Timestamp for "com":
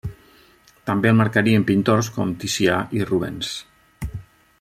2.15-2.33